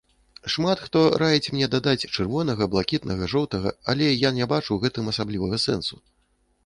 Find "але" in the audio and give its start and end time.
3.93-4.09